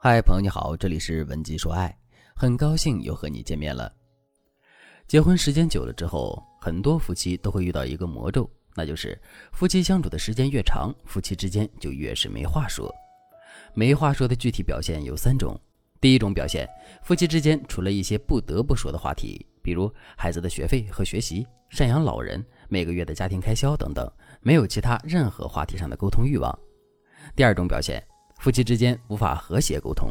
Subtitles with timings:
[0.00, 1.92] 嗨，朋友你好，这里是文姬说爱，
[2.32, 3.92] 很高兴又和你见面了。
[5.08, 9.20] 结婚时间久了之后，很多夫妻都会遇到一个魔咒，那就是
[9.50, 12.94] 夫妻相处的时间越长，夫妻之间就越是没话说。
[13.74, 15.60] 没话说的具体表现有三种。
[16.00, 16.68] 第一种表现，
[17.02, 24.08] 夫妻之间除了一些不得不说的话题，比如孩子的学费和学习、赡养老人、每个月的家庭开销等等，
[24.42, 26.56] 没有其他任何话题上的沟通欲望。
[27.34, 28.00] 第二种表现。
[28.38, 30.10] 夫妻之间无法和谐沟通，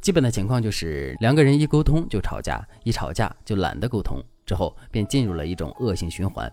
[0.00, 6.50] 基本的情况就是两个人一沟通就吵架，一吵架就懒得沟通，之后便进入了一种恶性循环。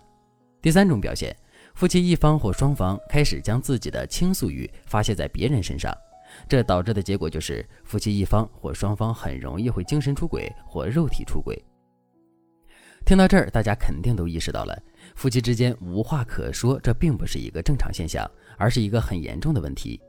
[0.61, 1.35] 第三种表现，
[1.75, 5.95] 夫妻一方或双方开始将自己的倾诉欲发泄在别人身上，
[6.47, 11.61] 这导致的结果就是夫妻一方或双方很容易会精神出轨或肉体出轨。
[13.05, 14.75] 听到这儿，大家肯定都意识到了，
[15.15, 18.27] 夫妻之间无话可说，这并不是一个正常现象，
[18.57, 20.01] 而是一个很严重的问题。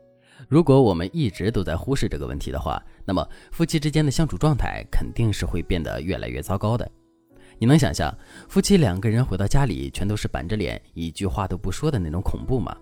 [0.49, 6.88] 如果我们一直都在忽视这个问题的话，那么夫妻之间的相处状态肯定是会变得越来越糟糕的。
[7.59, 8.15] 你能想象
[8.49, 12.77] 夫妻两个人回到家里全都是板着脸，一句话都不说的那种恐怖吗？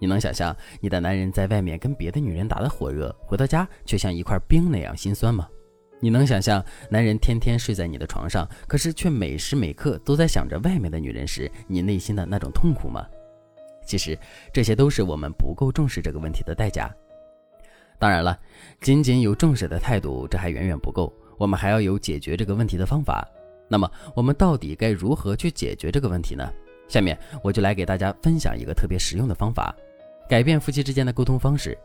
[0.00, 5.48] 你能想象你的男人在外面跟别的女人打得火热，回到家却像一块冰那样心酸吗？
[6.00, 13.06] 你能想象男人天天睡在你的床上，可是却每时每刻都在想着外面的女人时，你内心的那种痛苦吗？
[13.86, 14.18] 其实，
[14.52, 16.90] 这些都是我们不够重视这个问题的代价。
[17.98, 18.38] 当然了，
[18.80, 21.12] 仅仅有重视的态度，这还远远不够。
[21.38, 23.26] 我们还要有解决这个问题的方法。
[23.68, 26.48] 那么，我们到底该如何去解决这个问题呢？
[26.86, 29.74] 下面我就来给大家分享一个特别实用的方法，
[30.28, 31.76] 改变夫妻之间的沟通方式。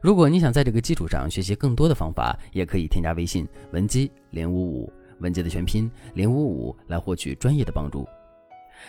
[0.00, 8.06] 如果你想在这个基础上学习更多的方法，也可以添加微信文姬零五五，文姬的全拼零五五，来获取专业的帮助。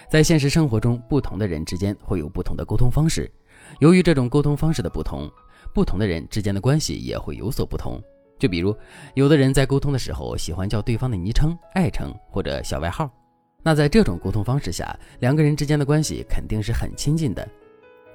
[0.08, 3.30] 在现实生活中，不同的人之间会有不同的沟通方式。
[3.80, 5.28] 由于这种沟通方式的不同，
[5.74, 8.02] 不同的人之间的关系也会有所不同。
[8.38, 8.76] 就比如，
[9.16, 13.12] 有的人在沟通的时候喜欢叫对方的昵称、爱称或者小外号，
[13.62, 17.48] 那在这种沟通方式下，两个人之间的关系肯定是很亲近的。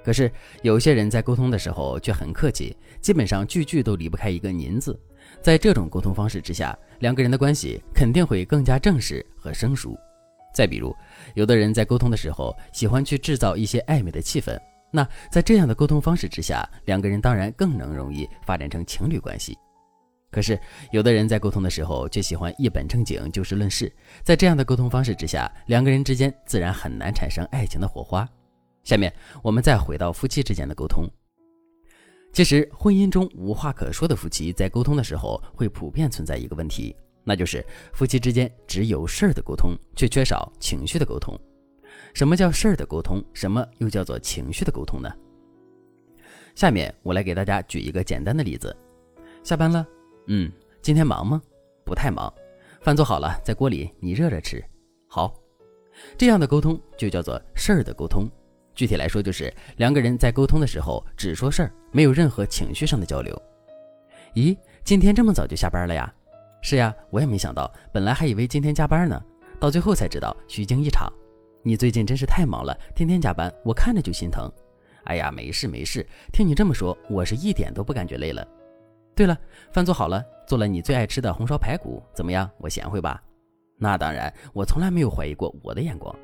[0.03, 0.31] 可是，
[0.63, 4.99] 有些人在沟通的时候却很客气，基本上句句都离不开一个“您”字。
[5.41, 9.97] 在这种沟通方式之下，两个人的关系肯定会更加正式和生疏。
[10.55, 10.95] 再比如，
[11.35, 14.59] 有的人在沟通的时候喜欢去制造一些暧昧的气氛，
[14.97, 19.59] 那在这样的沟通方式之下，两个人当然更能容易发展成情侣关系。
[20.31, 20.57] 可是，
[20.93, 28.29] 有的人在沟通的时候却喜欢一本正经、就事论事，在这样的沟通方式之下，两个人之间自然很难产生爱情的火花。
[28.85, 29.13] 下面
[29.43, 31.05] 我们再回到夫妻之间的沟通。
[32.33, 36.95] 其实，婚姻中无话可说的夫妻在沟通的时候，会普遍存在一个问题。
[37.25, 41.37] 那就是夫妻之间只有事儿的沟通，却缺少情绪的沟通。
[42.15, 43.21] 什么叫事儿的沟通？
[43.33, 45.13] 什么又叫做情绪的沟通呢？
[46.55, 48.75] 下面我来给大家举一个简单的例子：
[49.43, 49.85] 下班了，
[50.29, 51.43] 嗯，今天忙吗？
[51.85, 52.33] 不太忙。
[52.81, 54.65] 饭做好了，在锅里，你热着吃。
[55.09, 55.35] 好，
[56.17, 58.31] 这样的沟通就叫做事儿的沟通。
[58.77, 63.37] 具体来说，就是两个人在沟通的时候只说事儿，没有任何情绪上的交流。
[64.35, 66.15] 咦，今天这么早就下班了呀？
[66.63, 69.21] 是呀，我也没想到，本来还以为今天加班呢，
[69.59, 71.13] 到最后才知道虚惊一场。
[71.67, 74.53] 你最近真是太忙了，天天加班，我看着就心疼。
[75.05, 78.47] 哎呀，没事没事，听你这么说，我是一点都不感觉累了。
[79.15, 79.35] 对了，
[79.73, 82.51] 饭做好了，做了你最爱吃的红烧排骨，怎么样？
[82.59, 83.23] 我贤惠吧？
[83.79, 86.15] 那当然，我从来没有怀疑过我的眼光。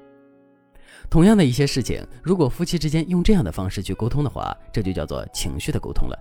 [1.09, 6.19] 同样的一些事情，如果夫妻之间用这样的方式去沟通的话，这就叫做情绪的沟通了。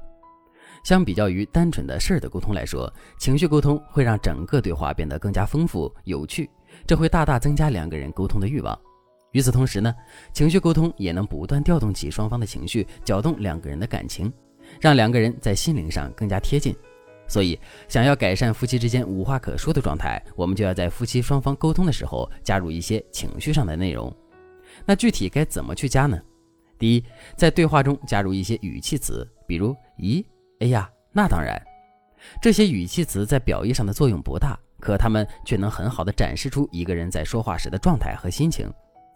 [0.86, 6.50] 相比较于单纯的事儿的沟通来说，情绪沟通会让整个对话变得更加丰富有趣，
[6.88, 8.80] 这会大大增加两个人沟通的欲望。
[9.32, 9.94] 与此同时呢，
[10.34, 14.32] 情绪沟通也能不断调动起双方的情绪，搅动两个人的感情，
[14.82, 16.76] 让两个人在心灵上更加贴近。
[17.28, 24.12] 所以，想要改善夫妻之间无话可说的状态，我们就要在夫妻双方沟通的时候加入一些情绪上的内容。
[24.84, 26.20] 那具体该怎么去加呢？
[26.80, 27.04] 第一，
[27.36, 30.25] 在对话中加入一些语气词，比如“咦”。
[30.60, 31.62] 哎呀，那当然，
[32.42, 38.68] 这些语气词在表意上的作用不大，可它们却能很好的展示出一个人在说话时的状态和心情。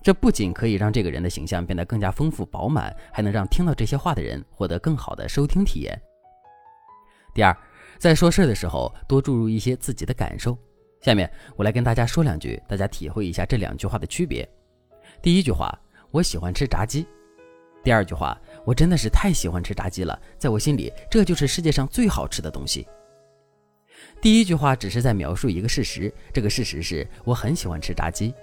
[0.04, 5.98] 这不仅可以让这个人的形象变得更加丰富饱满，还能让听到这些话的人获得更好的收听体验。
[7.34, 7.58] 第二，
[7.98, 10.58] 在说事儿的时候多注入一些自己的感受。
[11.00, 14.48] 下面我来跟大家说两句，大家体会一下这两句话的区别。
[15.22, 15.74] 第一句话，
[16.12, 17.08] 我喜欢吃炸鸡。
[17.82, 22.86] 第二句话，我真的是太喜欢吃炸鸡了，在我心里，这就是世界上最好吃的东西。
[24.22, 28.34] 第一句话只是在描述一个事实，这个事实是我很喜欢吃炸鸡。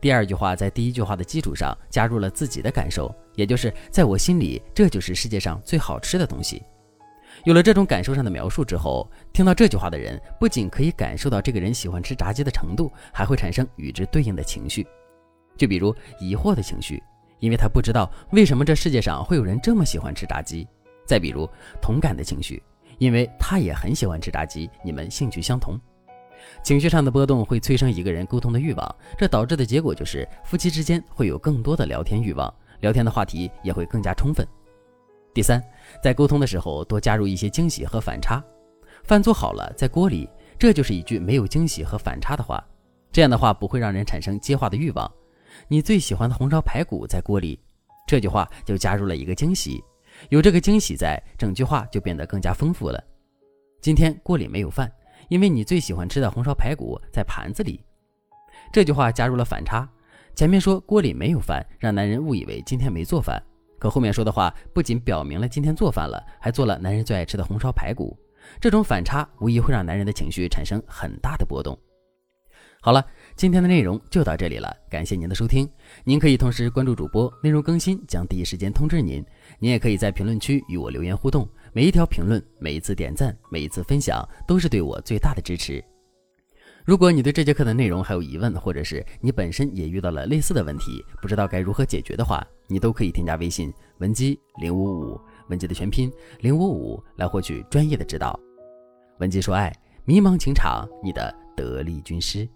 [0.00, 6.62] 第二句话在第一句话的基础上加入了自己的感受，也就是在我心里，这就是世界上最好吃的东西。
[7.44, 14.86] 有了这种感受上的描述之后，听到这句话的人不仅可以感受到这个人喜欢吃炸鸡的程度，还会产生与之对应的情绪，
[15.56, 17.02] 就比如疑惑的情绪，
[17.38, 20.66] 因为他不知道为什么这世界上会有人这么喜欢吃炸鸡；
[21.06, 21.48] 再比如
[21.80, 22.62] 同感的情绪，
[22.98, 25.78] 因为他也很喜欢吃炸鸡，你们兴趣相同。
[26.62, 34.46] 情绪上的波动会催生一个人沟通的欲望，这导致的结果就是夫妻之间会有更多的聊天欲望，聊天的话题也会更加充分。
[35.32, 35.62] 第三，
[36.02, 38.42] 在沟通的时候多加入一些惊喜和反差。
[39.04, 40.28] 饭做好了，在锅里，
[40.58, 42.62] 这就是一句没有惊喜和反差的话。
[43.12, 45.10] 这样的话不会让人产生接话的欲望。
[45.68, 47.58] 你最喜欢的红烧排骨在锅里，
[48.06, 49.82] 这句话就加入了一个惊喜。
[50.30, 53.02] 有这个惊喜在，整句话就变得更加丰富了。
[53.80, 54.90] 今天锅里没有饭，
[55.28, 57.80] 因为你最喜欢吃的红烧排骨在盘子里。
[58.72, 59.88] 这句话加入了反差。
[60.34, 63.42] 前面说锅里没有饭，让男人误以为今天没做饭。
[63.78, 68.18] 可后面说的话不仅表明了今天做饭了，还做了男人最爱吃的红烧排骨。
[68.60, 71.78] 这种反差无疑会让男人的情绪产生很大的波动。
[72.80, 73.04] 好了，
[73.34, 75.68] 今天的内容就到这里了，感谢您的收听。
[76.04, 79.24] 您可以同时关注主播，内容更新将第一时间通知您。
[79.58, 85.84] 您也可以在评论区与我留言互动，每一条评论、每一次点赞、每一次分享，都是对我最大的支持。
[86.86, 98.40] 如果你对这节课的内容还有疑问，或者是你本身也遇到了类似的问题，不知道该如何解决的话，你都可以添加微信文姬零五五，文姬的全拼零五五，来获取专业的指导。
[99.18, 99.70] 文姬说爱，
[100.06, 102.48] 迷茫情场，你的得力军师。